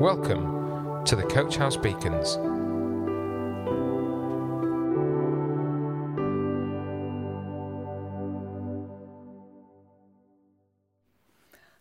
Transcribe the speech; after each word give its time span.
Welcome 0.00 1.04
to 1.04 1.14
the 1.14 1.22
Coach 1.22 1.56
House 1.56 1.76
Beacons. 1.76 2.38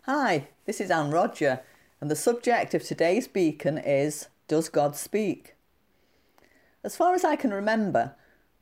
Hi, 0.02 0.50
this 0.66 0.82
is 0.82 0.92
Anne 0.92 1.12
Roger, 1.12 1.62
and 2.02 2.12
the 2.12 2.16
subject 2.18 2.74
of 2.74 2.84
today's 2.84 3.30
beacon 3.30 3.78
is 3.78 4.28
Does 4.50 4.68
God 4.68 4.98
Speak? 4.98 5.56
As 6.84 6.98
far 6.98 7.16
as 7.16 7.24
I 7.24 7.38
can 7.38 7.54
remember, 7.54 8.16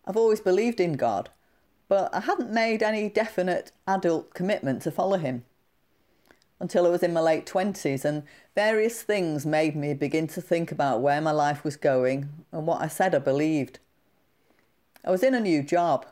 I've 0.05 0.15
always 0.15 0.41
believed 0.41 0.79
in 0.79 0.93
God, 0.93 1.31
but 1.87 2.13
I 2.13 2.19
hadn't 2.19 2.51
made 2.51 2.83
any 2.83 3.09
definite 3.09 3.71
adult 3.87 4.35
commitment 4.35 4.83
to 4.83 4.91
follow 4.91 5.17
Him 5.17 5.43
until 6.59 6.85
I 6.85 6.89
was 6.89 7.03
in 7.03 7.13
my 7.13 7.21
late 7.21 7.45
20s, 7.45 8.03
and 8.03 8.23
various 8.55 9.01
things 9.01 9.45
made 9.45 9.75
me 9.75 9.93
begin 9.93 10.27
to 10.27 10.41
think 10.41 10.71
about 10.71 11.01
where 11.01 11.21
my 11.21 11.31
life 11.31 11.63
was 11.63 11.77
going 11.77 12.29
and 12.51 12.67
what 12.67 12.81
I 12.81 12.87
said 12.87 13.15
I 13.15 13.19
believed. 13.19 13.79
I 15.05 15.11
was 15.11 15.23
in 15.23 15.33
a 15.33 15.39
new 15.39 15.63
job. 15.63 16.05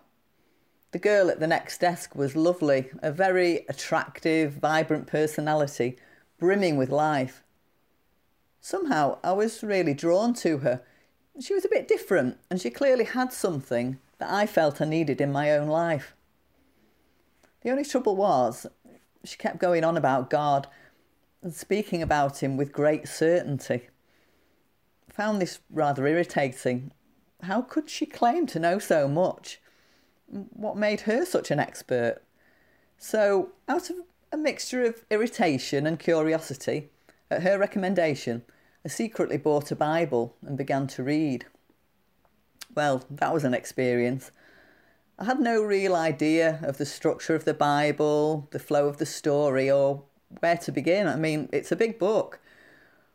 The 0.92 1.00
girl 1.00 1.30
at 1.30 1.42
the 1.42 1.48
next 1.48 1.80
desk 1.80 2.16
was 2.16 2.36
lovely, 2.36 2.90
a 3.02 3.12
very 3.12 3.66
attractive, 3.68 4.54
vibrant 4.54 5.08
personality, 5.08 5.98
brimming 6.40 6.78
with 6.78 6.90
life. 6.90 7.44
Somehow 8.62 9.18
I 9.24 9.34
was 9.34 9.64
really 9.64 9.94
drawn 9.94 10.34
to 10.36 10.60
her. 10.60 10.82
She 11.40 11.54
was 11.54 11.66
a 11.66 11.70
bit 11.70 11.88
different, 11.88 12.38
and 12.50 12.60
she 12.60 12.70
clearly 12.70 13.04
had 13.04 13.34
something 13.34 14.00
that 14.18 14.32
I 14.32 14.48
felt 14.48 14.82
I 14.82 14.86
needed 14.86 15.20
in 15.22 15.32
my 15.32 15.52
own 15.52 15.68
life. 15.68 16.16
The 17.62 17.72
only 17.72 17.84
trouble 17.86 18.16
was, 18.16 18.66
she 19.28 19.38
kept 19.38 19.60
going 19.60 19.84
on 19.84 19.98
about 19.98 20.30
God 20.30 20.68
and 21.42 21.54
speaking 21.54 22.02
about 22.02 22.42
him 22.42 22.58
with 22.58 22.72
great 22.72 23.08
certainty. 23.08 23.90
I 25.10 25.14
found 25.14 25.42
this 25.42 25.60
rather 25.70 26.06
irritating. 26.08 26.92
How 27.44 27.62
could 27.62 27.90
she 27.90 28.06
claim 28.06 28.48
to 28.48 28.60
know 28.60 28.80
so 28.80 29.08
much? 29.08 29.60
What 30.28 30.78
made 30.78 31.02
her 31.02 31.26
such 31.26 31.52
an 31.52 31.60
expert? 31.60 32.22
So, 32.98 33.52
out 33.68 33.90
of 33.90 33.98
a 34.32 34.38
mixture 34.38 34.84
of 34.84 35.06
irritation 35.10 35.86
and 35.86 36.00
curiosity, 36.00 36.90
at 37.30 37.44
her 37.44 37.58
recommendation, 37.58 38.44
I 38.84 38.90
secretly 38.90 39.38
bought 39.38 39.72
a 39.72 39.76
Bible 39.76 40.36
and 40.46 40.58
began 40.58 40.88
to 40.88 41.04
read. 41.04 41.46
Well, 42.74 43.04
that 43.10 43.34
was 43.34 43.44
an 43.44 43.54
experience. 43.54 44.32
I 45.20 45.26
had 45.26 45.40
no 45.40 45.64
real 45.64 45.96
idea 45.96 46.60
of 46.62 46.78
the 46.78 46.86
structure 46.86 47.34
of 47.34 47.44
the 47.44 47.56
Bible, 47.56 48.48
the 48.52 48.60
flow 48.60 48.88
of 48.88 48.98
the 48.98 49.06
story, 49.08 49.70
or 49.70 50.04
where 50.42 50.58
to 50.58 50.72
begin. 50.72 51.08
I 51.08 51.16
mean, 51.16 51.50
it's 51.52 51.72
a 51.72 51.76
big 51.76 51.98
book. 51.98 52.40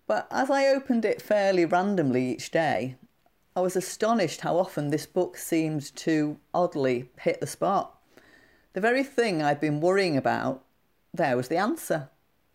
But 0.09 0.27
as 0.29 0.51
I 0.51 0.67
opened 0.67 1.05
it 1.05 1.23
fairly 1.23 1.65
randomly 1.65 2.33
each 2.33 2.51
day, 2.51 2.97
I 3.55 3.61
was 3.61 3.77
astonished 3.77 4.41
how 4.41 4.57
often 4.57 4.89
this 4.89 5.07
book 5.07 5.37
seemed 5.37 5.95
to 5.97 6.39
oddly 6.53 7.09
hit 7.21 7.41
the 7.41 7.47
spot. 7.47 7.97
The 8.73 8.81
very 8.81 9.05
thing 9.05 9.41
I'd 9.41 9.61
been 9.61 9.81
worrying 9.81 10.17
about, 10.17 10.65
there 11.15 11.37
was 11.37 11.47
the 11.47 11.57
answer 11.57 12.09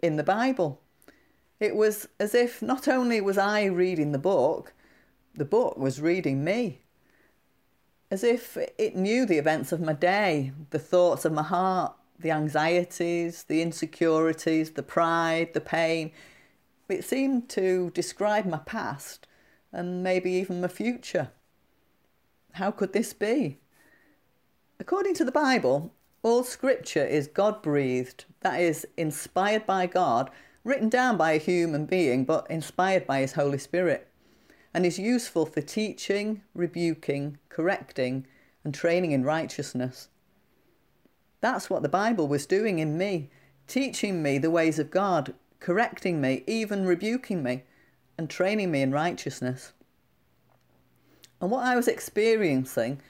in 0.03 0.18
the 0.18 0.23
Bible. 0.23 0.81
It 1.62 1.73
was 1.73 2.09
as 2.20 2.36
if 2.36 2.62
not 2.62 2.90
only 2.90 3.22
was 3.22 3.38
I 3.38 3.64
reading 3.64 4.12
the 4.12 4.20
book, 4.20 4.73
the 5.34 5.45
book 5.45 5.78
was 5.78 6.02
reading 6.02 6.44
me 6.44 6.81
as 8.09 8.23
if 8.23 8.58
it 8.77 8.95
knew 8.95 9.25
the 9.25 9.38
events 9.38 9.72
of 9.72 9.81
my 9.81 9.94
day, 9.94 10.52
the 10.69 10.80
thoughts 10.80 11.25
of 11.25 11.33
my 11.33 11.44
heart, 11.44 11.94
the 12.19 12.31
anxieties, 12.31 13.44
the 13.44 13.61
insecurities, 13.61 14.72
the 14.72 14.83
pride, 14.83 15.53
the 15.53 15.61
pain. 15.61 16.11
It 16.89 17.03
seemed 17.03 17.50
to 17.50 17.91
describe 17.94 18.45
my 18.45 18.59
past 18.59 19.28
and 19.72 20.03
maybe 20.03 20.31
even 20.31 20.61
my 20.61 20.69
future. 20.69 21.31
How 22.53 22.72
could 22.72 22.94
this 22.94 23.13
be? 23.13 23.59
According 24.79 25.16
to 25.16 25.25
the 25.25 25.31
Bible, 25.31 25.94
all 26.23 26.44
scripture 26.44 27.06
is 27.06 27.28
God 27.28 27.62
breathed, 27.62 28.25
that 28.40 28.59
is, 28.59 28.88
inspired 28.96 29.66
by 29.66 29.85
God, 29.85 30.31
written 30.63 30.90
down 30.90 31.17
by 31.17 31.34
a 31.34 31.38
human 31.38 31.85
being, 31.85 32.25
but 32.25 32.50
inspired 32.50 33.06
by 33.06 33.19
His 33.19 33.34
Holy 33.34 33.57
Spirit 33.57 34.07
and 34.73 34.85
is 34.85 35.00
useful 35.00 35.45
for 35.45 35.61
teaching, 35.61 36.41
rebuking, 36.53 37.38
correcting, 37.50 38.28
and 38.63 38.73
training 38.73 39.11
in 39.11 39.23
righteousness. 39.23 40.09
That's 41.39 41.69
what 41.69 41.83
the 41.83 41.89
Bible 41.89 42.28
was 42.28 42.45
doing 42.45 42.79
in 42.79 42.97
me, 42.97 43.29
teaching 43.67 44.22
me 44.22 44.38
the 44.38 44.51
ways 44.51 44.79
of 44.79 44.91
God, 44.91 45.33
correcting 45.59 46.19
me, 46.19 46.44
even 46.47 46.85
rebuking 46.85 47.44
me, 47.44 47.63
and 48.17 48.29
training 48.29 48.72
me 48.72 48.81
in 48.81 48.91
righteousness. 48.91 49.73
And 51.39 51.51
what 51.51 51.66
I 51.66 51.75
was 51.75 51.88
experiencing 51.88 53.01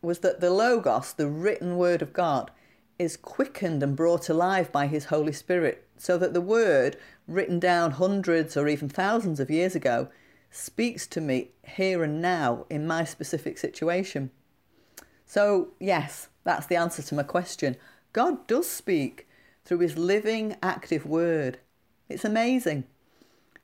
was 0.00 0.20
that 0.20 0.40
the 0.40 0.50
Logos, 0.50 1.12
the 1.12 1.28
written 1.28 1.76
word 1.76 2.00
of 2.02 2.12
God, 2.12 2.50
is 2.98 3.16
quickened 3.16 3.82
and 3.82 3.96
brought 3.96 4.28
alive 4.28 4.70
by 4.70 4.86
His 4.86 5.06
Holy 5.06 5.32
Spirit, 5.32 5.86
so 5.98 6.16
that 6.18 6.32
the 6.32 6.40
word, 6.40 6.96
written 7.26 7.58
down 7.58 7.92
hundreds 7.92 8.56
or 8.56 8.68
even 8.68 8.88
thousands 8.88 9.40
of 9.40 9.50
years 9.50 9.74
ago, 9.74 10.08
speaks 10.50 11.06
to 11.08 11.20
me 11.20 11.50
here 11.62 12.02
and 12.02 12.20
now 12.20 12.66
in 12.70 12.86
my 12.86 13.04
specific 13.04 13.58
situation. 13.58 14.30
So, 15.26 15.68
yes, 15.80 16.28
that's 16.44 16.66
the 16.66 16.76
answer 16.76 17.02
to 17.02 17.14
my 17.14 17.22
question. 17.22 17.76
God 18.12 18.46
does 18.46 18.68
speak 18.68 19.26
through 19.64 19.80
his 19.80 19.98
living, 19.98 20.56
active 20.62 21.04
word. 21.04 21.58
It's 22.08 22.24
amazing. 22.24 22.84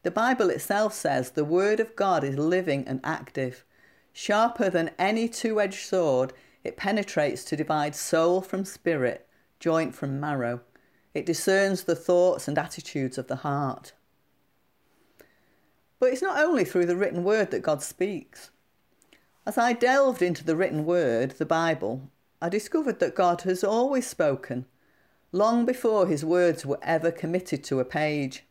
The 0.03 0.11
Bible 0.11 0.51
itself 0.51 0.93
says 0.93 1.31
the 1.31 1.45
word 1.45 1.79
of 1.79 1.95
God 1.95 2.25
is 2.25 2.37
living 2.37 2.85
and 2.89 3.01
active. 3.05 3.65
Sharper 4.13 4.69
than 4.69 4.91
any 4.99 5.29
two 5.29 5.61
edged 5.61 5.87
sword, 5.87 6.33
it 6.65 6.77
penetrates 6.77 7.45
to 7.45 7.57
divide 7.57 7.95
soul 7.95 8.41
from 8.41 8.65
spirit, 8.65 9.29
joint 9.61 9.95
from 9.95 10.19
marrow. 10.19 10.61
It 11.15 11.27
discerns 11.27 11.85
the 11.85 11.95
thoughts 11.95 12.49
and 12.49 12.59
attitudes 12.59 13.17
of 13.17 13.29
the 13.29 13.37
heart. 13.37 13.93
But 16.03 16.13
it's 16.13 16.21
not 16.21 16.45
only 16.45 16.65
through 16.65 16.87
the 16.87 16.97
written 16.97 17.23
word 17.23 17.53
that 17.53 17.63
God 17.63 17.81
speaks. 17.81 18.51
As 19.47 19.57
I 19.57 19.73
delved 19.73 20.21
into 20.21 20.43
the 20.43 20.57
written 20.57 20.85
word, 20.85 21.31
the 21.39 21.47
Bible, 21.47 22.11
I 22.41 22.49
discovered 22.49 22.99
that 22.99 23.15
God 23.15 23.43
has 23.43 23.63
always 23.63 24.05
spoken, 24.05 24.67
long 25.31 25.65
before 25.65 26.09
his 26.09 26.25
words 26.25 26.67
were 26.67 26.81
ever 26.83 27.13
committed 27.13 27.63
to 27.63 27.79
a 27.79 27.85
page. 27.85 28.43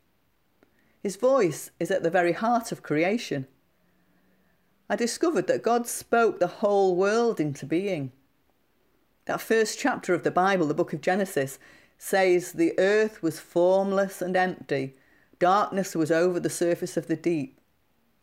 His 1.04 1.18
voice 1.18 1.72
is 1.78 1.92
at 1.92 2.04
the 2.04 2.10
very 2.10 2.32
heart 2.32 2.72
of 2.72 2.84
creation. 2.84 3.48
I 4.90 4.96
discovered 4.96 5.48
that 5.48 5.62
God 5.62 5.88
spoke 5.88 6.40
the 6.40 6.48
whole 6.48 6.96
world 6.96 7.42
into 7.42 7.66
being. 7.66 8.14
That 9.26 9.42
first 9.42 9.78
chapter 9.78 10.14
of 10.14 10.24
the 10.24 10.32
Bible, 10.32 10.68
the 10.68 10.74
book 10.74 10.94
of 10.94 11.02
Genesis, 11.02 11.60
says 11.98 12.54
the 12.54 12.74
earth 12.80 13.22
was 13.22 13.42
formless 13.42 14.22
and 14.22 14.38
empty, 14.38 14.96
Darkness 15.42 15.96
was 15.96 16.12
over 16.12 16.40
the 16.40 16.52
surface 16.52 16.98
of 16.98 17.08
the 17.08 17.16
deep. 17.16 17.60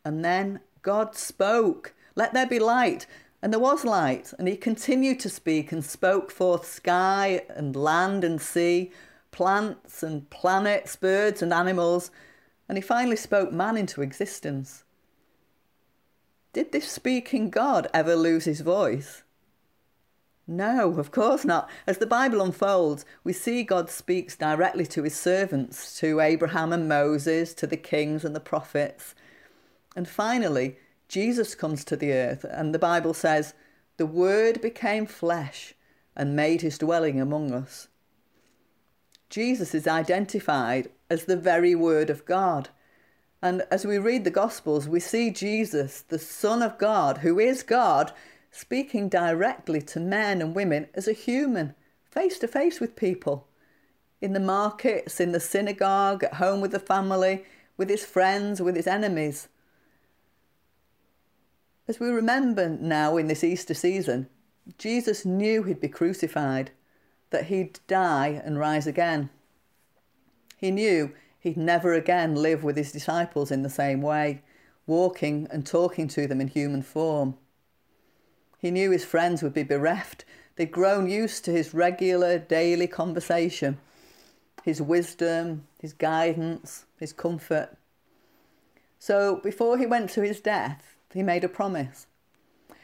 And 0.05 0.23
then 0.23 0.61
God 0.81 1.17
spoke, 1.17 1.93
Let 2.15 2.33
there 2.33 2.47
be 2.47 2.59
light. 2.59 3.07
And 3.41 3.51
there 3.51 3.59
was 3.59 3.83
light. 3.83 4.31
And 4.39 4.47
he 4.47 4.55
continued 4.55 5.19
to 5.19 5.29
speak 5.29 5.73
and 5.73 5.83
spoke 5.83 6.31
forth 6.31 6.65
sky 6.65 7.41
and 7.49 7.75
land 7.75 8.23
and 8.23 8.41
sea, 8.41 8.93
plants 9.31 10.01
and 10.01 10.29
planets, 10.29 10.95
birds 10.95 11.41
and 11.41 11.51
animals. 11.51 12.09
And 12.69 12.77
he 12.77 12.81
finally 12.81 13.17
spoke 13.17 13.51
man 13.51 13.75
into 13.75 14.01
existence. 14.01 14.85
Did 16.53 16.71
this 16.71 16.89
speaking 16.89 17.49
God 17.49 17.89
ever 17.93 18.15
lose 18.15 18.45
his 18.45 18.61
voice? 18.61 19.23
No, 20.49 20.97
of 20.97 21.11
course 21.11 21.45
not. 21.45 21.69
As 21.85 21.99
the 21.99 22.07
Bible 22.07 22.41
unfolds, 22.41 23.05
we 23.23 23.33
see 23.33 23.61
God 23.61 23.87
speaks 23.87 24.35
directly 24.35 24.87
to 24.87 25.03
his 25.03 25.15
servants, 25.15 25.99
to 25.99 26.19
Abraham 26.19 26.73
and 26.73 26.89
Moses, 26.89 27.53
to 27.53 27.67
the 27.67 27.77
kings 27.77 28.25
and 28.25 28.35
the 28.35 28.39
prophets. 28.39 29.13
And 29.95 30.09
finally, 30.09 30.77
Jesus 31.07 31.53
comes 31.53 31.85
to 31.85 31.95
the 31.95 32.11
earth, 32.13 32.47
and 32.49 32.73
the 32.73 32.79
Bible 32.79 33.13
says, 33.13 33.53
The 33.97 34.07
Word 34.07 34.59
became 34.59 35.05
flesh 35.05 35.75
and 36.15 36.35
made 36.35 36.61
his 36.61 36.79
dwelling 36.79 37.21
among 37.21 37.53
us. 37.53 37.87
Jesus 39.29 39.75
is 39.75 39.87
identified 39.87 40.89
as 41.11 41.25
the 41.25 41.37
very 41.37 41.75
Word 41.75 42.09
of 42.09 42.25
God. 42.25 42.69
And 43.39 43.61
as 43.69 43.85
we 43.85 43.99
read 43.99 44.23
the 44.23 44.31
Gospels, 44.31 44.87
we 44.87 44.99
see 44.99 45.29
Jesus, 45.29 46.01
the 46.01 46.17
Son 46.17 46.63
of 46.63 46.79
God, 46.79 47.19
who 47.19 47.37
is 47.37 47.61
God, 47.61 48.11
speaking 48.51 49.09
directly 49.09 49.81
to 49.81 49.99
men 49.99 50.41
and 50.41 50.55
women 50.55 50.87
as 50.93 51.07
a 51.07 51.13
human, 51.13 51.75
face 52.09 52.39
to 52.39 52.47
face 52.47 52.79
with 52.79 52.95
people. 52.95 53.47
In 54.21 54.33
the 54.33 54.39
markets, 54.39 55.19
in 55.19 55.31
the 55.31 55.39
synagogue, 55.39 56.23
at 56.23 56.35
home 56.35 56.59
with 56.61 56.71
the 56.71 56.79
family, 56.79 57.45
with 57.77 57.89
his 57.89 58.05
friends, 58.05 58.61
with 58.61 58.75
his 58.75 58.87
enemies. 58.87 59.47
As 61.87 61.99
we 61.99 62.09
remember 62.09 62.69
now 62.69 63.17
in 63.17 63.27
this 63.27 63.43
Easter 63.43 63.73
season, 63.73 64.27
Jesus 64.77 65.25
knew 65.25 65.63
he'd 65.63 65.79
be 65.79 65.87
crucified, 65.87 66.71
that 67.29 67.45
he'd 67.45 67.79
die 67.87 68.41
and 68.43 68.59
rise 68.59 68.85
again. 68.85 69.29
He 70.57 70.71
knew 70.71 71.13
he'd 71.39 71.57
never 71.57 71.93
again 71.93 72.35
live 72.35 72.63
with 72.63 72.75
his 72.75 72.91
disciples 72.91 73.49
in 73.49 73.63
the 73.63 73.69
same 73.69 74.01
way, 74.01 74.41
walking 74.85 75.47
and 75.49 75.65
talking 75.65 76.07
to 76.09 76.27
them 76.27 76.41
in 76.41 76.49
human 76.49 76.81
form. 76.81 77.37
He 78.59 78.71
knew 78.71 78.91
his 78.91 79.05
friends 79.05 79.41
would 79.41 79.53
be 79.53 79.63
bereft. 79.63 80.25
They'd 80.57 80.71
grown 80.71 81.09
used 81.09 81.45
to 81.45 81.51
his 81.51 81.73
regular 81.73 82.37
daily 82.37 82.87
conversation, 82.87 83.77
his 84.63 84.81
wisdom, 84.81 85.65
his 85.79 85.93
guidance, 85.93 86.85
his 86.99 87.13
comfort. 87.13 87.77
So 88.99 89.37
before 89.37 89.77
he 89.77 89.85
went 89.85 90.09
to 90.11 90.21
his 90.21 90.41
death, 90.41 90.97
he 91.13 91.23
made 91.23 91.45
a 91.45 91.49
promise. 91.49 92.05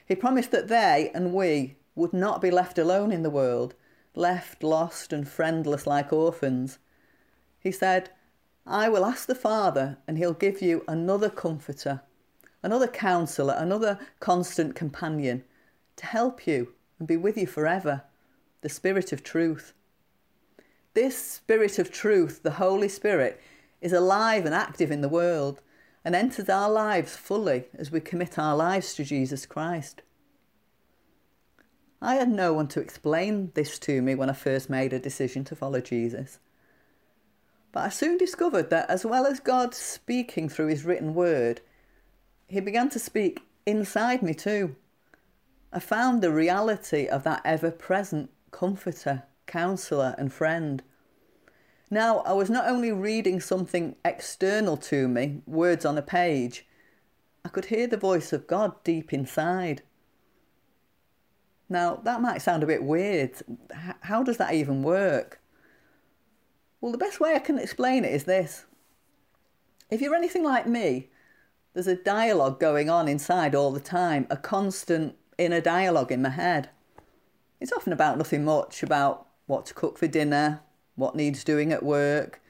He 0.08 0.16
promised 0.16 0.52
that 0.52 0.70
they 0.70 1.12
and 1.14 1.34
we 1.34 1.76
would 1.94 2.14
not 2.14 2.42
be 2.42 2.52
left 2.52 2.78
alone 2.78 3.12
in 3.12 3.24
the 3.24 3.30
world, 3.30 3.76
left 4.16 4.64
lost 4.64 5.12
and 5.12 5.28
friendless 5.28 5.86
like 5.86 6.14
orphans. 6.14 6.80
He 7.60 7.74
said, 7.74 8.12
I 8.66 8.88
will 8.88 9.06
ask 9.06 9.28
the 9.28 9.36
Father, 9.36 9.98
and 10.08 10.18
he'll 10.18 10.34
give 10.34 10.62
you 10.62 10.86
another 10.88 11.30
comforter, 11.30 12.02
another 12.64 12.88
counselor, 12.88 13.56
another 13.58 14.00
constant 14.22 14.74
companion 14.74 15.44
to 15.98 16.06
help 16.06 16.46
you 16.48 16.74
and 17.00 17.08
be 17.08 17.18
with 17.18 17.38
you 17.38 17.48
forever 17.48 18.04
the 18.62 18.70
Spirit 18.70 19.12
of 19.12 19.24
truth. 19.24 19.74
This 20.94 21.18
Spirit 21.18 21.78
of 21.78 21.92
truth, 21.92 22.42
the 22.44 22.52
Holy 22.52 22.90
Spirit, 22.90 23.40
is 23.82 23.94
alive 23.94 24.46
and 24.46 24.56
active 24.56 24.92
in 24.92 25.02
the 25.02 25.10
world 25.10 25.62
and 26.04 26.16
enters 26.16 26.50
our 26.50 26.70
lives 26.70 27.16
fully 27.16 27.66
as 27.78 27.92
we 27.92 28.00
commit 28.00 28.40
our 28.40 28.56
lives 28.56 28.94
to 28.94 29.04
Jesus 29.04 29.46
Christ. 29.46 30.02
I 32.02 32.16
had 32.16 32.30
no 32.30 32.54
one 32.54 32.68
to 32.70 32.80
explain 32.80 33.52
this 33.56 33.80
to 33.80 34.02
me 34.02 34.16
when 34.16 34.30
I 34.30 34.34
first 34.34 34.70
made 34.70 34.94
a 34.94 35.00
decision 35.00 35.44
to 35.46 35.56
follow 35.56 35.82
Jesus. 35.82 36.40
But 37.72 37.86
I 37.86 37.90
soon 37.90 38.18
discovered 38.18 38.70
that 38.70 38.90
as 38.90 39.06
well 39.06 39.26
as 39.26 39.40
God 39.40 39.74
speaking 39.74 40.48
through 40.48 40.68
his 40.68 40.86
written 40.86 41.14
word, 41.14 41.62
he 42.48 42.60
began 42.60 42.90
to 42.90 43.00
speak 43.00 43.42
inside 43.66 44.22
me 44.22 44.34
too. 44.34 44.76
I 45.74 45.80
found 45.80 46.22
the 46.22 46.32
reality 46.32 47.08
of 47.08 47.24
that 47.24 47.42
ever 47.44 47.72
present 47.72 48.30
comforter, 48.52 49.24
counsellor, 49.46 50.16
and 50.18 50.32
friend. 50.32 50.82
Now, 51.92 52.20
I 52.20 52.34
was 52.34 52.50
not 52.50 52.68
only 52.68 52.92
reading 52.92 53.40
something 53.40 53.96
external 54.04 54.78
to 54.78 55.08
me, 55.08 55.42
words 55.46 55.86
on 55.86 55.98
a 55.98 56.02
page, 56.02 56.66
I 57.44 57.50
could 57.50 57.66
hear 57.66 57.88
the 57.88 57.98
voice 57.98 58.34
of 58.34 58.48
God 58.48 58.84
deep 58.84 59.14
inside. 59.14 59.84
Now, 61.70 61.96
that 62.04 62.22
might 62.22 62.42
sound 62.42 62.64
a 62.64 62.68
bit 62.68 62.84
weird. 62.84 63.32
How 64.02 64.24
does 64.24 64.38
that 64.38 64.54
even 64.54 64.84
work? 64.84 65.42
Well, 66.82 66.92
the 66.92 66.98
best 66.98 67.20
way 67.20 67.36
I 67.36 67.40
can 67.40 67.58
explain 67.58 68.06
it 68.06 68.14
is 68.14 68.24
this. 68.24 68.66
If 69.90 70.02
you're 70.02 70.16
anything 70.16 70.44
like 70.44 70.68
me, 70.68 71.10
there's 71.74 71.88
a 71.88 71.96
dialogue 71.96 72.60
going 72.60 72.90
on 72.90 73.08
inside 73.08 73.54
all 73.54 73.72
the 73.72 73.80
time, 73.80 74.28
a 74.30 74.38
constant 74.38 75.16
inner 75.38 75.62
dialogue 75.62 76.12
in 76.12 76.22
my 76.22 76.30
head. 76.30 76.70
It's 77.60 77.72
often 77.72 77.94
about 77.94 78.18
nothing 78.18 78.46
much, 78.46 78.84
about 78.84 79.28
what 79.48 79.66
to 79.68 79.74
cook 79.74 79.98
for 79.98 80.08
dinner, 80.08 80.62
what 80.96 81.16
needs 81.16 81.44
doing 81.44 81.72
at 81.72 81.84
work, 81.84 82.42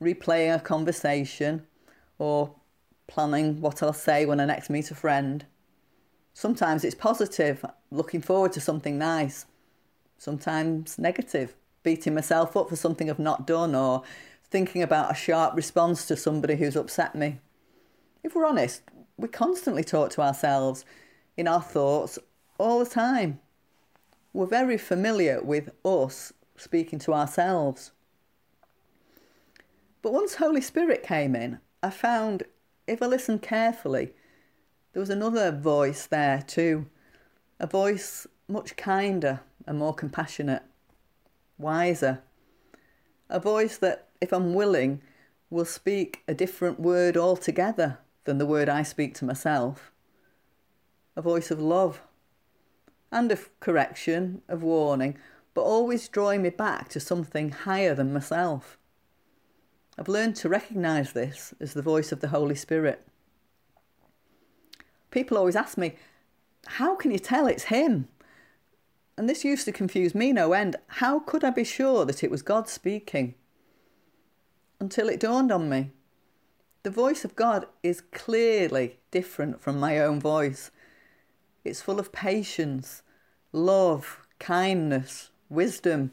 replaying 0.00 0.54
a 0.54 0.60
conversation, 0.60 1.66
or 2.18 2.54
planning 3.06 3.60
what 3.60 3.82
I'll 3.82 3.92
say 3.92 4.26
when 4.26 4.40
I 4.40 4.44
next 4.44 4.70
meet 4.70 4.90
a 4.90 4.94
friend. 4.94 5.44
Sometimes 6.34 6.84
it's 6.84 6.94
positive, 6.94 7.64
looking 7.90 8.22
forward 8.22 8.52
to 8.52 8.60
something 8.60 8.98
nice. 8.98 9.46
Sometimes 10.16 10.98
negative, 10.98 11.54
beating 11.82 12.14
myself 12.14 12.56
up 12.56 12.68
for 12.68 12.76
something 12.76 13.10
I've 13.10 13.18
not 13.18 13.46
done 13.46 13.74
or 13.74 14.02
thinking 14.44 14.82
about 14.82 15.10
a 15.10 15.14
sharp 15.14 15.54
response 15.56 16.06
to 16.06 16.16
somebody 16.16 16.56
who's 16.56 16.76
upset 16.76 17.14
me. 17.14 17.40
If 18.22 18.34
we're 18.34 18.46
honest, 18.46 18.82
we 19.16 19.28
constantly 19.28 19.84
talk 19.84 20.10
to 20.10 20.22
ourselves 20.22 20.84
in 21.36 21.48
our 21.48 21.62
thoughts 21.62 22.18
all 22.58 22.78
the 22.78 22.90
time. 22.90 23.40
We're 24.32 24.46
very 24.46 24.78
familiar 24.78 25.42
with 25.42 25.70
us 25.84 26.32
speaking 26.56 26.98
to 27.00 27.12
ourselves. 27.12 27.92
But 30.00 30.12
once 30.12 30.36
Holy 30.36 30.60
Spirit 30.60 31.02
came 31.02 31.36
in, 31.36 31.58
I 31.82 31.90
found 31.90 32.44
if 32.86 33.02
I 33.02 33.06
listened 33.06 33.42
carefully, 33.42 34.12
there 34.92 35.00
was 35.00 35.10
another 35.10 35.52
voice 35.52 36.06
there 36.06 36.42
too, 36.42 36.86
a 37.60 37.66
voice 37.66 38.26
much 38.48 38.76
kinder 38.76 39.40
and 39.66 39.78
more 39.78 39.94
compassionate 39.94 40.62
wiser. 41.58 42.22
A 43.30 43.40
voice 43.40 43.78
that, 43.78 44.08
if 44.20 44.32
I'm 44.32 44.52
willing, 44.52 45.00
will 45.48 45.64
speak 45.64 46.22
a 46.26 46.34
different 46.34 46.80
word 46.80 47.16
altogether 47.16 47.98
than 48.24 48.38
the 48.38 48.46
word 48.46 48.68
I 48.68 48.82
speak 48.82 49.14
to 49.14 49.24
myself. 49.24 49.91
A 51.16 51.22
voice 51.22 51.50
of 51.50 51.60
love 51.60 52.02
and 53.10 53.30
of 53.30 53.48
correction, 53.60 54.42
of 54.48 54.62
warning, 54.62 55.18
but 55.54 55.62
always 55.62 56.08
drawing 56.08 56.42
me 56.42 56.50
back 56.50 56.88
to 56.90 57.00
something 57.00 57.50
higher 57.50 57.94
than 57.94 58.12
myself. 58.12 58.78
I've 59.98 60.08
learned 60.08 60.36
to 60.36 60.48
recognise 60.48 61.12
this 61.12 61.52
as 61.60 61.74
the 61.74 61.82
voice 61.82 62.12
of 62.12 62.20
the 62.20 62.28
Holy 62.28 62.54
Spirit. 62.54 63.06
People 65.10 65.36
always 65.36 65.56
ask 65.56 65.76
me, 65.76 65.96
How 66.66 66.94
can 66.94 67.10
you 67.10 67.18
tell 67.18 67.46
it's 67.46 67.64
Him? 67.64 68.08
and 69.16 69.28
this 69.28 69.44
used 69.44 69.64
to 69.66 69.72
confuse 69.72 70.14
me 70.14 70.32
no 70.32 70.52
end. 70.52 70.76
How 70.86 71.18
could 71.18 71.44
I 71.44 71.50
be 71.50 71.64
sure 71.64 72.04
that 72.04 72.24
it 72.24 72.30
was 72.30 72.42
God 72.42 72.68
speaking? 72.68 73.34
Until 74.80 75.08
it 75.08 75.20
dawned 75.20 75.52
on 75.52 75.68
me. 75.68 75.90
The 76.82 76.90
voice 76.90 77.24
of 77.24 77.36
God 77.36 77.66
is 77.82 78.00
clearly 78.00 78.98
different 79.10 79.60
from 79.60 79.78
my 79.78 80.00
own 80.00 80.18
voice. 80.18 80.70
It's 81.64 81.82
full 81.82 82.00
of 82.00 82.12
patience, 82.12 83.02
love, 83.52 84.26
kindness, 84.38 85.30
wisdom. 85.48 86.12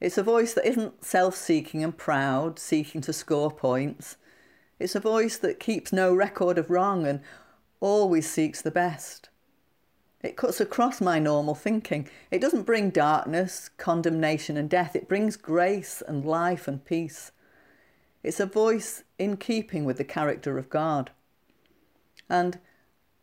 It's 0.00 0.18
a 0.18 0.22
voice 0.22 0.54
that 0.54 0.66
isn't 0.66 1.04
self 1.04 1.34
seeking 1.34 1.82
and 1.82 1.96
proud, 1.96 2.58
seeking 2.58 3.00
to 3.02 3.12
score 3.12 3.50
points. 3.50 4.16
It's 4.78 4.94
a 4.94 5.00
voice 5.00 5.36
that 5.38 5.60
keeps 5.60 5.92
no 5.92 6.14
record 6.14 6.56
of 6.56 6.70
wrong 6.70 7.06
and 7.06 7.20
always 7.80 8.30
seeks 8.30 8.62
the 8.62 8.70
best. 8.70 9.28
It 10.22 10.36
cuts 10.36 10.60
across 10.60 11.00
my 11.00 11.18
normal 11.18 11.54
thinking. 11.54 12.08
It 12.30 12.40
doesn't 12.40 12.64
bring 12.64 12.90
darkness, 12.90 13.70
condemnation, 13.76 14.56
and 14.56 14.68
death. 14.68 14.94
It 14.94 15.08
brings 15.08 15.36
grace 15.36 16.02
and 16.06 16.24
life 16.24 16.68
and 16.68 16.84
peace. 16.84 17.32
It's 18.22 18.40
a 18.40 18.46
voice 18.46 19.02
in 19.18 19.38
keeping 19.38 19.84
with 19.84 19.96
the 19.96 20.04
character 20.04 20.58
of 20.58 20.68
God. 20.68 21.10
And 22.28 22.58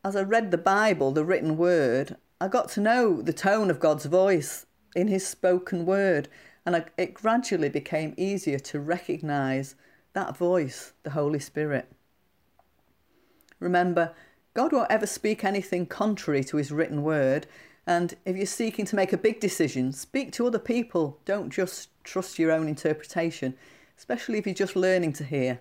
as 0.07 0.15
I 0.15 0.21
read 0.21 0.51
the 0.51 0.57
Bible, 0.57 1.11
the 1.11 1.25
written 1.25 1.57
word, 1.57 2.15
I 2.39 2.47
got 2.47 2.69
to 2.69 2.79
know 2.79 3.21
the 3.21 3.33
tone 3.33 3.69
of 3.69 3.81
God's 3.81 4.05
voice 4.05 4.65
in 4.95 5.09
His 5.09 5.27
spoken 5.27 5.85
word, 5.85 6.29
and 6.65 6.77
I, 6.77 6.85
it 6.97 7.13
gradually 7.13 7.67
became 7.67 8.13
easier 8.15 8.57
to 8.57 8.79
recognize 8.79 9.75
that 10.13 10.37
voice, 10.37 10.93
the 11.03 11.09
Holy 11.09 11.39
Spirit. 11.39 11.91
Remember, 13.59 14.13
God 14.53 14.71
won't 14.71 14.89
ever 14.89 15.05
speak 15.05 15.43
anything 15.43 15.85
contrary 15.85 16.43
to 16.45 16.55
his 16.55 16.71
written 16.71 17.03
word. 17.03 17.45
And 17.85 18.15
if 18.23 18.37
you're 18.37 18.45
seeking 18.45 18.85
to 18.85 18.95
make 18.95 19.11
a 19.11 19.17
big 19.17 19.41
decision, 19.41 19.91
speak 19.91 20.31
to 20.33 20.47
other 20.47 20.59
people. 20.59 21.19
Don't 21.25 21.49
just 21.49 21.89
trust 22.05 22.39
your 22.39 22.53
own 22.53 22.69
interpretation, 22.69 23.55
especially 23.97 24.37
if 24.37 24.45
you're 24.45 24.55
just 24.55 24.77
learning 24.77 25.13
to 25.13 25.25
hear. 25.25 25.59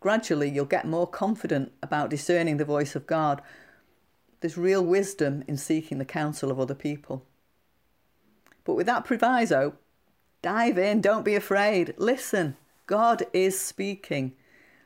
Gradually, 0.00 0.48
you'll 0.48 0.64
get 0.64 0.86
more 0.86 1.06
confident 1.06 1.72
about 1.82 2.10
discerning 2.10 2.56
the 2.56 2.64
voice 2.64 2.94
of 2.94 3.06
God. 3.06 3.42
There's 4.40 4.56
real 4.56 4.84
wisdom 4.84 5.42
in 5.48 5.56
seeking 5.56 5.98
the 5.98 6.04
counsel 6.04 6.50
of 6.50 6.60
other 6.60 6.74
people. 6.74 7.24
But 8.64 8.74
with 8.74 8.86
that 8.86 9.04
proviso, 9.04 9.74
dive 10.42 10.78
in, 10.78 11.00
don't 11.00 11.24
be 11.24 11.34
afraid. 11.34 11.94
Listen, 11.96 12.56
God 12.86 13.24
is 13.32 13.60
speaking. 13.60 14.34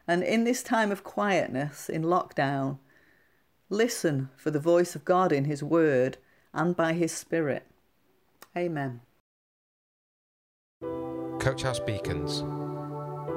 And 0.09 0.23
in 0.23 0.45
this 0.45 0.63
time 0.63 0.91
of 0.91 1.05
quietness, 1.05 1.89
in 1.89 2.03
lockdown, 2.03 2.79
Listen 3.73 4.29
for 4.37 4.51
the 4.51 4.61
voice 4.61 4.95
of 4.95 5.03
God 5.03 5.33
in 5.33 5.47
His 5.47 5.63
Word 5.63 6.19
and 6.53 6.77
by 6.77 6.93
His 6.93 7.11
Spirit. 7.11 7.67
Amen. 8.55 9.01
Coach 11.41 11.63
House 11.63 11.81
Beacons, 11.81 12.45